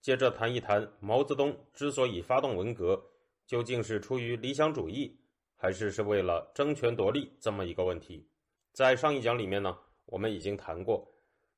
[0.00, 3.02] 接着谈一谈毛泽东之所以发动文革，
[3.46, 5.14] 究竟是出于理想主义，
[5.56, 8.26] 还是是为了争权夺利这么一个问题。
[8.72, 11.06] 在上一讲里面呢，我们已经谈过，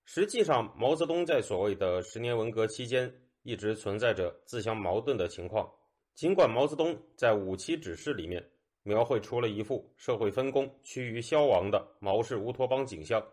[0.05, 3.15] 实际上毛泽东在所谓的十年文革期间，
[3.45, 5.71] 一直存在着自相矛盾的情况。
[6.15, 8.45] 尽管毛泽东在五七指示里面
[8.83, 13.25] 描绘出了一幅社会分工趋于消亡的毛氏乌托邦景象，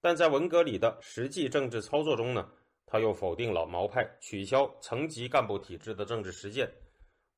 [0.00, 2.50] 但在文革里的实际政治操作中呢？
[2.90, 6.68] 他又否定了毛派取消层级干部体制的政治实践，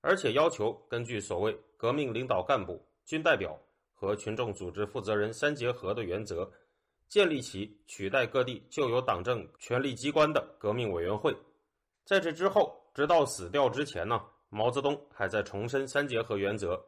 [0.01, 3.59] 而且要求根据所谓革命领导干部、军代表
[3.93, 6.51] 和群众组织负责人三结合的原则，
[7.09, 11.37] 建立起取代各地旧有党政权力机关的革命委员会。
[12.05, 16.81] 在这之后，直到死掉之前呢，毛泽东还在重申三结合原则，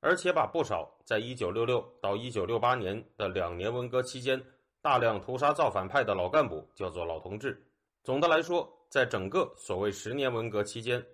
[0.00, 4.42] 而且把不少在一九六六到一九六八年的两年文革期间
[4.82, 7.60] 大量屠杀造反派的老干部叫做老同志。
[8.02, 11.04] 总的来说，在整个所谓十年文革期间，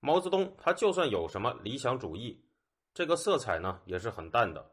[0.00, 2.38] 毛泽东他就算有什么理想主义，
[2.92, 4.70] 这个色彩呢也是很淡的，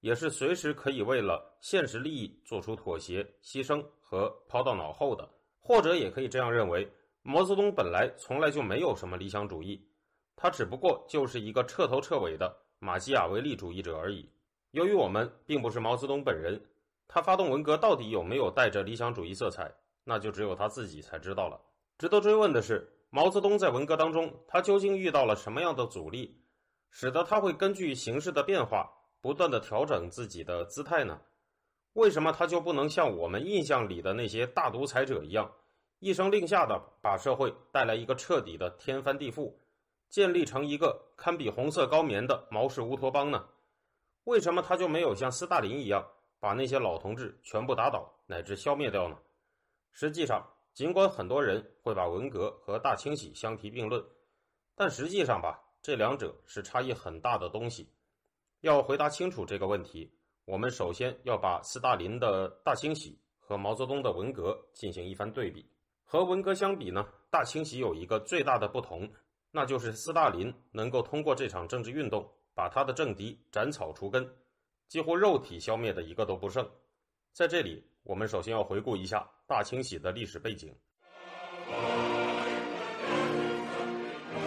[0.00, 5.28] 也是随时可以为了现实利益做出妥协、牺牲和抛到脑后的。
[5.64, 6.90] 或者也可以这样认为，
[7.22, 9.80] 毛泽东本来从来就没有什么理想主义，
[10.34, 14.28] 他只不过就是一个彻头彻尾的马基雅维利主义者而已。
[14.72, 16.60] 由于我们并不是毛泽东本人，
[17.06, 19.72] 他发动文革到底有没有带着理想主义色彩？
[20.04, 21.60] 那就只有他自己才知道了。
[21.98, 26.42] 值得追问的是，毛泽东在文革当中，他究竟遇到了什么样的阻力，
[26.90, 31.20] 使得他会根据形势的变化，不断的调整自己的姿态呢？
[31.92, 35.52] 为什么他就不能像我们印象里的那些大独裁者一样，
[35.98, 39.52] 一声令下的把社会带来一个彻底的天翻地覆，
[40.08, 43.44] 建立成一个堪比红色高棉的毛氏乌托邦呢？
[44.24, 46.06] 为什么他就没有像斯大林一样，
[46.40, 49.16] 把那些老同志全部打倒乃至消灭掉呢？
[49.92, 50.44] 实际上，
[50.74, 54.02] 尽管很多人会把文革和大清洗相提并论，
[54.74, 57.88] 但实际上吧，这两者是差异很大的东西。
[58.60, 60.10] 要回答清楚这个问题，
[60.44, 65.68] 我们首先要把斯大林的大清洗和毛泽东的文革进行一番对比。
[66.04, 69.10] 和文革相比呢，大清洗有一个最大的不同，
[69.50, 74.26] 那就是斯大林能够通过这场政治运动，把他的政敌斩草除根，
[74.88, 76.66] 几乎肉体消灭的一个都不剩。
[77.32, 77.82] 在这里。
[78.04, 80.74] 我们首先要回顾一下大清洗的历史背景。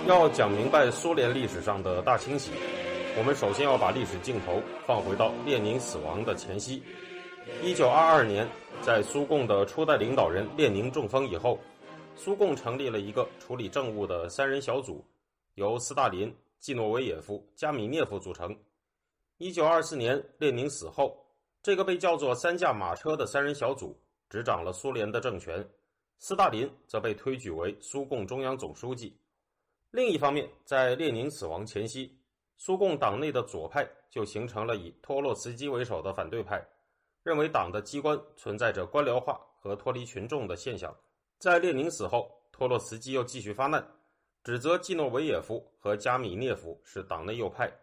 [0.06, 2.52] 要讲明白苏联历史上的大清洗，
[3.18, 6.84] 我们首先要把历史镜头放回到列宁死亡的前夕。
[7.64, 8.46] 一九二二年，
[8.82, 11.58] 在苏共的初代领导人列宁中风以后，
[12.18, 15.02] 苏共成立了一个处理政务的三人小组，
[15.54, 18.54] 由斯大林、季诺维也夫、加米涅夫组成。
[19.38, 21.25] 一九二四年，列宁死后。
[21.66, 24.00] 这个被叫做“三驾马车”的三人小组
[24.30, 25.68] 执掌了苏联的政权，
[26.20, 29.18] 斯大林则被推举为苏共中央总书记。
[29.90, 32.16] 另一方面，在列宁死亡前夕，
[32.56, 36.64] 苏共党内的左派就形成了以托洛茨基为首的反对派，
[37.24, 40.96] 认为党的机关存在着官僚化和脱离群众的现象。
[41.40, 43.84] 在列宁死后，托洛茨基又继续发难，
[44.44, 47.74] 指责季诺维也夫和加米涅夫是党内右派，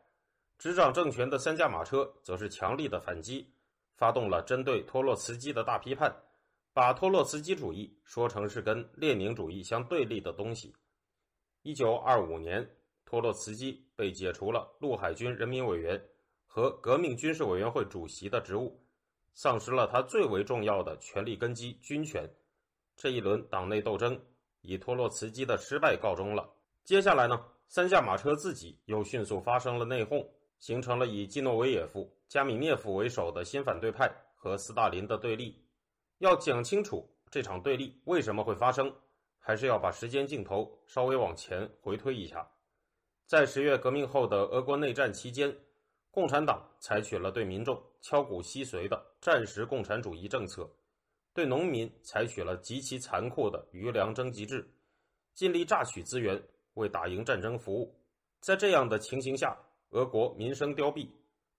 [0.57, 3.53] 执掌政权的三驾马车则是强力的反击。
[4.03, 6.13] 发动了针对托洛茨基的大批判，
[6.73, 10.75] 把托洛茨基主义说成是跟列宁主义相对立的东西。
[11.63, 12.69] 一九二五年，
[13.05, 16.05] 托洛茨基被解除了陆海军人民委员
[16.49, 18.77] 和革命军事委员会主席的职务，
[19.35, 22.29] 丧失了他最为重要的权力根基——军权。
[22.97, 24.21] 这一轮党内斗争
[24.63, 26.53] 以托洛茨基的失败告终了。
[26.83, 30.27] 接下来呢，三驾马车自己又迅速发生了内讧。
[30.63, 35.61] 形成了以季诺维也夫、加米涅夫为首的新反对派和斯大林的对立。
[36.19, 38.95] 要讲清楚这场对立为什么会发生，
[39.41, 42.49] 还是要把时间镜头稍微往前回推一下。
[43.27, 45.53] 在十月革命后的俄国内战期间，
[46.13, 50.71] 共产党采取了对民众敲骨吸髓的战时共产主义政策，
[51.35, 54.65] 对农民采取了极其残酷的余粮征集制，
[55.35, 56.41] 尽力榨取资源
[56.75, 57.93] 为打赢战争服务。
[58.39, 59.57] 在这样的情形下，
[59.93, 61.07] 俄国民生凋敝，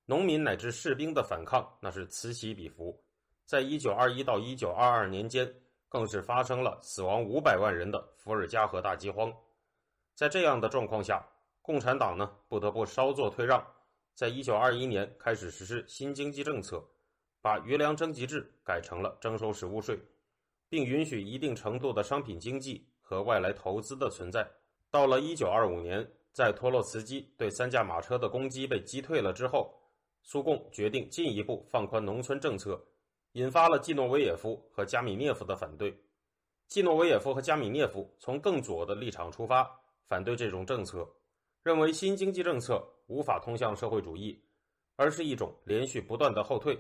[0.06, 3.00] 农民乃至士兵的反抗那是此起彼伏。
[3.46, 5.48] 在一九二一到一九二二年间，
[5.88, 9.32] 更是发生了死亡五百万人的伏尔加河大饥荒。
[10.16, 11.24] 在这样的状况下，
[11.62, 13.64] 共产党呢不得不稍作退让，
[14.16, 16.84] 在一九二一年开始实施新经济政策，
[17.40, 20.00] 把余粮征集制改成了征收实物税，
[20.70, 24.50] 并允许一定程度的商品经济和外来投资的存在。
[24.90, 29.72] 到了一九二五年，在托洛茨基对三驾马车的攻击被击退了之后，
[30.24, 32.84] 苏共决定进一步放宽农村政策，
[33.34, 35.96] 引发了季诺维也夫和加米涅夫的反对。
[36.68, 39.70] 季诺维也夫和加米涅夫从更左的立场出发，
[40.08, 41.08] 反对这种政策。
[41.62, 44.44] 认为新经济政策无法通向社会主义，
[44.96, 46.78] 而是一种连续不断的后退，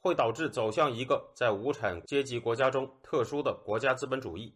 [0.00, 4.52] 会导致走向一个在无产阶级国家中特殊的国家资本主义。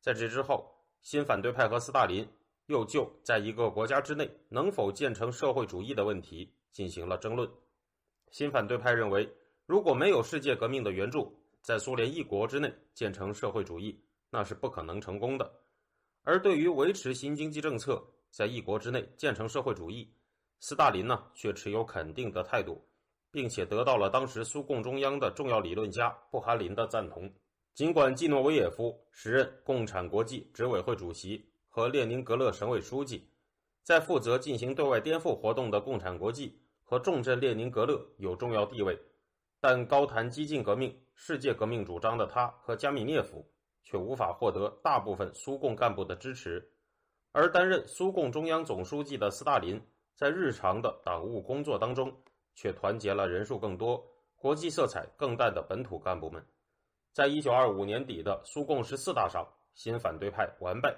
[0.00, 0.72] 在这之后，
[1.02, 2.26] 新反对派和斯大林
[2.66, 7.48] 又就在一个国家之内能否建成社会主义的问题进行了争论。
[8.30, 9.28] 新反对派认为，
[9.66, 11.32] 如果没有世界革命的援助，
[11.62, 13.98] 在苏联一国之内建成社会主义
[14.30, 15.50] 那是不可能成功的。
[16.22, 20.12] 而对于维持新经济政策，在一国之内建成社会主义，
[20.58, 22.84] 斯大林呢却持有肯定的态度，
[23.30, 27.32] 并且得到了当时苏共中央的重要理论家布哈林的赞同。
[27.74, 31.44] 尽管季诺维也夫时任共产国际执委会主席
[31.76, 33.28] 和列宁格勒省委书记，
[33.82, 38.98] 在负责进行对外颠覆活动的共产国际和重镇列宁格勒有重要地位，
[39.60, 43.46] 但高谈激进革命、世界革命主张的他和加米涅夫
[43.84, 46.66] 却无法获得大部分苏共干部的支持。
[47.32, 49.78] 而担任苏共中央总书记的斯大林，
[50.14, 52.10] 在日常的党务工作当中，
[52.54, 54.02] 却团结了人数更多、
[54.34, 56.42] 国际色彩更淡的本土干部们。
[57.12, 60.96] 在一九二五年底的苏共十四大上，新反对派完败，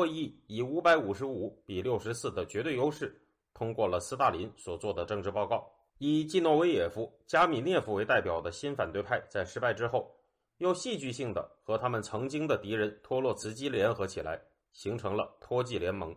[0.00, 3.14] 会议以五百五十五比六十四的绝对优势
[3.54, 5.70] 通过了斯大林所做的政治报告。
[5.98, 10.10] 以季诺维也夫、加米涅夫为代表的新反对派在失败之后，
[10.58, 14.40] 又戏剧性的和他们曾经的敌人托洛茨基联合起来。
[14.72, 16.16] 形成了托季联盟，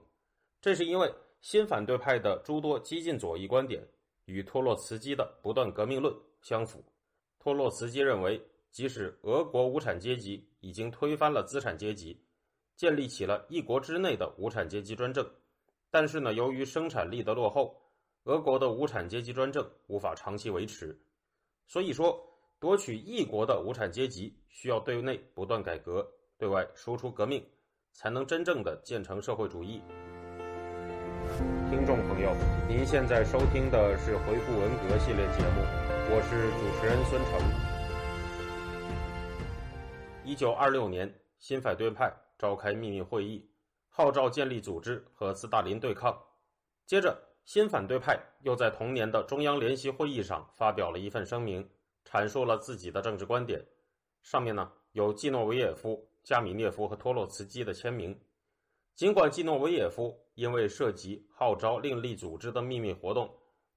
[0.61, 3.83] 这是因为新反对派的诸多激进左翼观点
[4.25, 6.13] 与托洛茨基的不断革命论
[6.43, 6.85] 相符。
[7.39, 8.39] 托洛茨基认为，
[8.69, 12.15] 即使俄国无产阶级已经推翻了资产阶级，
[12.75, 15.25] 建立起了一国之内的无产阶级专政，
[15.89, 17.81] 但是呢，由于生产力的落后，
[18.23, 20.97] 俄国的无产阶级专政无法长期维持。
[21.67, 22.19] 所以说，
[22.59, 27.43] 夺取一国的无产阶级需要对内不断改革，对外输出革命。
[27.95, 29.79] 才能真正的建成社会主义。
[31.69, 32.35] 听众朋友，
[32.67, 35.61] 您现在收听的是《回顾文革》系列节目，
[36.09, 37.39] 我是主持人孙成。
[40.25, 43.49] 一九二六年，新反对派召开秘密会议，
[43.89, 46.17] 号召建立组织和斯大林对抗。
[46.85, 51.69] 接着，新反对派又在同年的中央联席会议上发表了一份声明，
[52.05, 53.63] 阐述了自己的政治观点。
[54.21, 56.07] 上面呢有季诺维也夫。
[56.23, 58.17] 加米涅夫和托洛茨基的签名。
[58.95, 63.29] 尽管季诺维也夫因为涉及号召另立组织的秘密活动，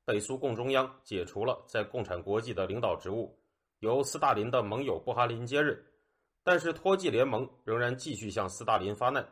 [0.05, 3.37] 被苏共中央解除了在共产国际的领导职务，
[3.81, 5.77] 由斯大林的盟友布哈林接任，
[6.47, 9.29] 但是托季联盟仍然继续向斯大林发难。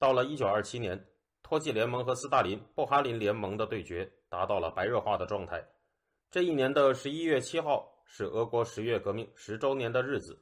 [0.00, 1.06] 到了1927年，
[1.44, 5.64] 托季联盟和斯大林、布哈林联盟的对决达到了白热化的状态。
[6.32, 10.36] 这一年的11月7号是俄国十月革命十周年的日子。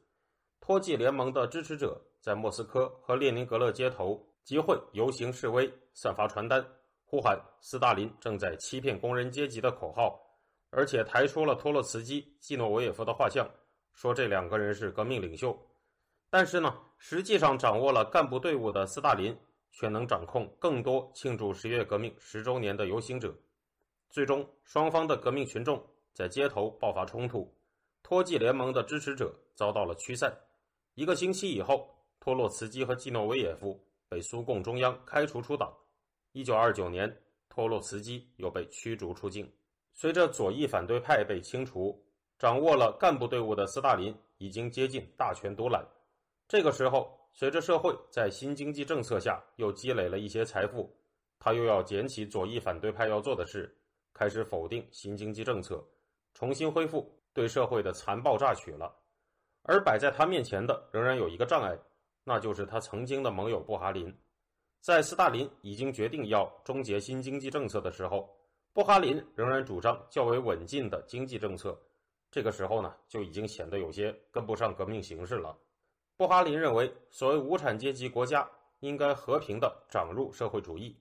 [0.60, 6.66] 托季联盟的支持者在莫斯科和列宁格勒街头集会、游行示威，散发传单，
[7.04, 10.18] 呼喊“斯大林正在欺骗工人阶级”的口号，
[10.70, 13.46] 而且抬出了托洛茨基、季诺维也夫的画像，
[13.92, 15.54] 说这两个人是革命领袖。
[16.34, 19.36] 但是呢，实际上掌握了干部队伍的斯大林，
[19.70, 23.34] 却能掌控更多庆祝十月革命十周年的游行者。
[24.08, 27.54] 最终，双方的革命群众在街头爆发冲突，
[28.02, 30.34] 托季联盟的支持者遭到了驱散。
[30.94, 31.86] 一个星期以后，
[32.18, 35.70] 托洛茨基和季诺维也夫被苏共中央开除出党。
[36.32, 37.14] 一九二九年，
[37.50, 39.46] 托洛茨基又被驱逐出境。
[39.92, 42.02] 随着左翼反对派被清除，
[42.38, 45.86] 掌握了干部队伍的斯大林已经接近大权独揽。
[46.52, 50.94] 这个时候，随着社会在新经济政策下又积累了一些财富，
[51.38, 53.74] 他又要捡起左翼反对派要做的事，
[54.12, 55.82] 开始否定新经济政策，
[56.34, 58.94] 重新恢复对社会的残暴榨取了。
[59.62, 61.74] 而摆在他面前的仍然有一个障碍，
[62.22, 64.14] 那就是他曾经的盟友布哈林。
[64.82, 68.28] 在斯大林已经决定要终结新经济政策的时候，
[68.74, 71.74] 布哈林仍然主张较为稳进的经济政策。
[72.30, 75.56] 这个时候呢，就已经显得有些跟不上革命形势了。
[76.22, 78.48] 布哈林认为，所谓无产阶级国家
[78.78, 80.96] 应该和平的长入社会主义，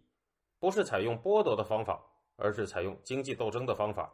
[0.57, 2.03] 不是采用剥夺的方法，
[2.37, 4.11] 而是采用经济斗争的方法。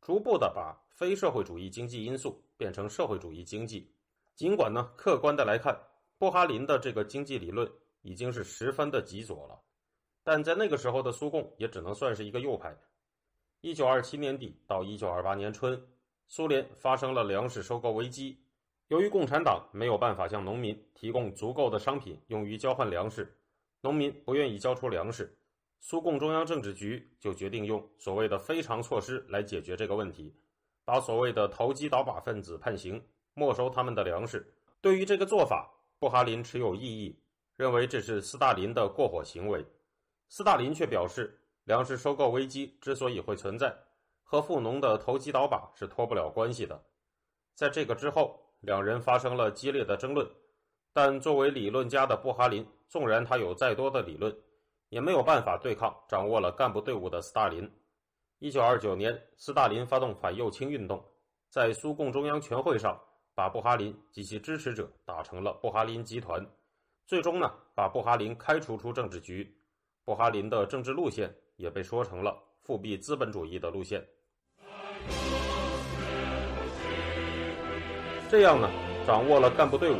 [0.00, 3.92] 逐步的把非社会主义经济因素变成社会主义经济。
[4.36, 5.76] 尽管呢，客观的来看，
[6.18, 7.68] 布哈林的这个经济理论
[8.02, 9.60] 已经是十分的极左了。
[10.22, 12.78] 但在那个时候的苏共也只能算是一个右派。
[13.60, 15.84] 一九二七年底到一九二八年春，
[16.28, 18.43] 苏联发生了粮食收购危机。
[18.88, 23.34] 由于共产党没有办法向农民提供足够的商品用于交换粮食，
[23.80, 25.36] 农民不愿意交出粮食，
[25.80, 30.34] 苏共中央政治局就决定用所谓的非常措施来解决这个问题，
[30.84, 34.54] 把所谓的投机倒把分子判刑，没收他们的粮食。
[34.82, 37.18] 对于这个做法，布哈林持有异议，
[37.56, 39.64] 认为这是斯大林的过火行为。
[40.28, 43.74] 斯大林却表示，粮食收购危机之所以会存在，
[44.22, 46.84] 和富农的投机倒把是脱不了关系的。
[47.54, 50.28] 在这个之后，两人发生了激烈的争论。
[50.92, 54.34] 但作为理论家的布哈林，纵然他有再多的理论，
[54.88, 57.70] 也没有办法对抗掌握了干部队伍的斯大林。
[58.38, 61.04] 一九二九年，斯大林发动反右倾运动，
[61.50, 63.00] 在苏共中央全会上。
[63.36, 66.40] 把布哈林及其支持者打成了布哈林集团，
[67.04, 69.52] 最终呢，把布哈林开除出政治局。
[70.04, 74.06] 布哈林的政治路线也被说成了复辟资本主义的路线。
[78.36, 78.68] 这样呢，
[79.06, 79.98] 掌握了干部队伍，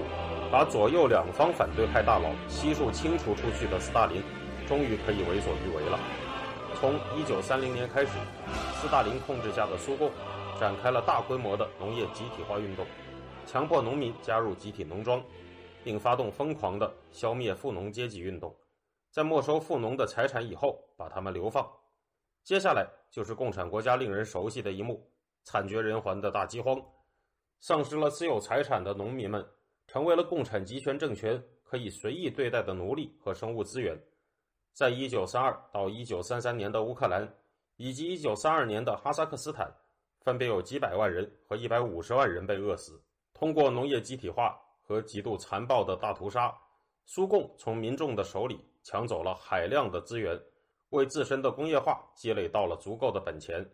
[0.50, 4.21] 把左右两方反对派大佬悉数清除出去的斯大林，
[4.67, 5.97] 终于可以为所欲为了。
[6.75, 8.11] 从一九三零年开始，
[8.75, 10.11] 斯大林控制下的苏共
[10.59, 12.85] 展开了大规模的农业集体化运动。
[13.47, 15.23] 强迫农民加入集体农庄，
[15.85, 18.53] 并发动疯狂的消灭富农阶级运动，
[19.12, 21.64] 在没收富农的财产以后，把他们流放。
[22.43, 25.09] 接下来就是共产国家令人熟悉的一幕：
[25.45, 26.76] 惨绝人寰的大饥荒，
[27.61, 29.47] 丧失了私有财产的农民们，
[29.87, 33.99] 成为了共产集权政权可以随意对待的奴隶和生物资源。
[34.73, 37.33] 在一九三二到一九三三年的乌克兰，
[37.77, 39.73] 以及一九三二年的哈萨克斯坦，
[40.21, 43.01] 分别有几百万人和一百五十万人被饿死。
[43.33, 46.53] 通过农业集体化和极度残暴的大屠杀，
[47.07, 50.41] 苏共从民众的手里抢走了海量的资源，
[50.91, 53.65] 为自身的工业化积累到了足够的本钱。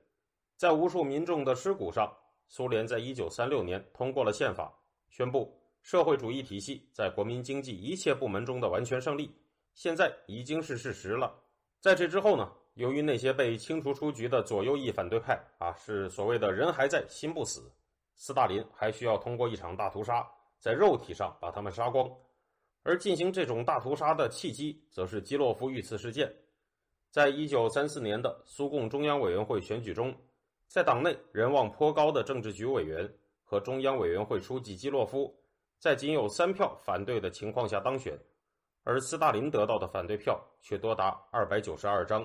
[0.56, 2.14] 在无数民众的尸骨上，
[2.52, 4.76] 苏联在一九三六年通过了宪法，
[5.08, 9.32] 宣布社会主义体系在国民经济一切部门中的完全胜利。
[9.72, 11.32] 现在已经是事实了。
[11.80, 17.70] 在这之后呢，由于那些被清除出局的左右翼反对派啊，是所谓的人还在心不死。
[18.16, 20.28] 斯大林还需要通过一场大屠杀，
[20.58, 22.10] 在肉体上把他们杀光，
[22.82, 26.28] 而进行这种大屠杀的契机，则是基洛夫遇刺事件。
[27.12, 30.12] 在一九三四年的苏共中央委员会选举中，
[30.70, 33.12] 在党内人望颇高的政治局委员
[33.42, 35.36] 和中央委员会书记基洛夫，
[35.80, 38.16] 在仅有三票反对的情况下当选，
[38.84, 42.24] 而斯大林得到的反对票却多达二百九十二张。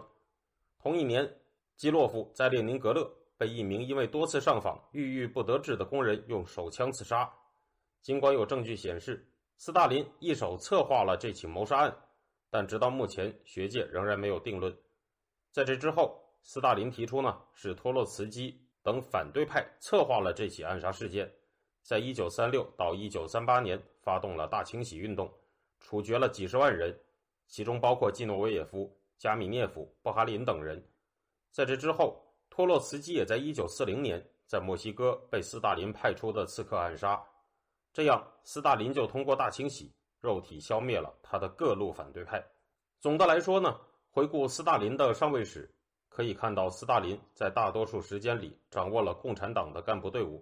[0.77, 1.27] 同一年，
[1.75, 3.11] 基洛夫在列宁格勒。
[3.37, 7.29] 被一名因为多次上访郁郁不得志的工人用手枪刺杀。
[8.01, 11.97] 尽管有证据显示斯大林一手策划了这起谋杀案，
[12.49, 14.73] 但直到目前，学界仍然没有定论。
[15.51, 21.29] 在这之后，斯大林提出呢，是托洛茨基等反对派策划了这起暗杀事件。
[21.83, 25.29] 在一九三六到一九三八年，发动了大清洗运动，
[25.81, 26.97] 处决了几十万人，
[27.49, 30.81] 其中包括季诺维也夫、加米涅夫、布哈林等人。
[31.51, 32.21] 在这之后。
[32.47, 37.21] 托洛茨基也在1940年在墨西哥被斯大林派出的刺客暗杀，
[37.91, 42.41] 这样斯大林就通过大清洗，肉体消灭了他的各路反对派。
[43.01, 43.77] 总的来说呢，
[44.09, 45.69] 回顾斯大林的上位史，
[46.15, 50.41] 可以看到斯大林在大多数时间里掌握了共产党的干部队伍。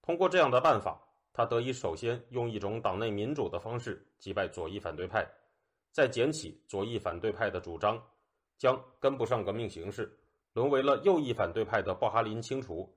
[0.00, 0.98] 通过这样的办法，
[1.34, 5.22] 他得以首先用一种党内民主的方式击败左翼反对派，
[5.90, 8.02] 再捡起左翼反对派的主张，
[8.56, 10.10] 将跟不上革命形势。
[10.54, 12.90] 沦为了右翼反对派的布哈林清除，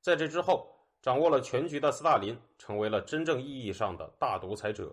[0.00, 0.68] 在这之后，
[1.00, 4.92] 掌握了全局的斯大林成为了真正意义上的大独裁者，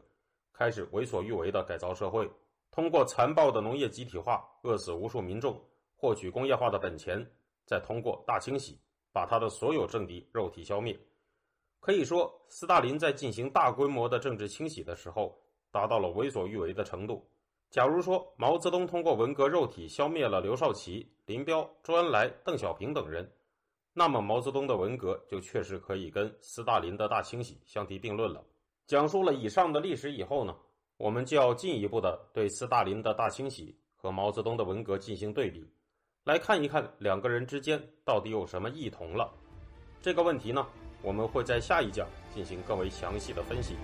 [0.54, 2.30] 开始为所欲为的改造社会，
[2.70, 5.60] 通过残暴的农业集体化饿死无数民众，
[6.02, 7.24] 获取工业化的本钱，
[7.64, 8.80] 再通过大清洗
[9.14, 11.00] 把他的所有政敌肉体消灭。
[11.80, 15.40] 可以说，斯大林在进行大规模的政治清洗的时候，
[15.70, 17.24] 达到了为所欲为的程度。
[17.70, 23.32] 假如说毛泽东通过文革肉体消灭了刘少奇、林彪、周恩来、邓小平等人，
[23.94, 28.44] 那么毛泽东的文革就确实可以跟斯大林的大清洗相提并论了。
[28.88, 30.58] 讲述了以上的历史以后呢，
[30.98, 35.66] 我们就要进一步的对斯大林的大清洗和毛泽东的文革进行对比，
[36.26, 39.28] 来看一看两个人之间到底有什么异同了。
[40.02, 40.66] 这个问题呢，
[41.02, 43.76] 我们会在下一讲进行更为详细的分析。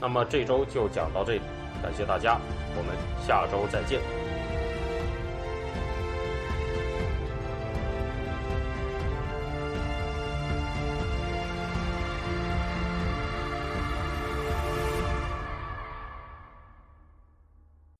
[0.00, 1.40] 那么这周就讲到这里。
[1.82, 2.38] 感谢大家，
[2.76, 2.94] 我们
[3.26, 4.19] 下周再见。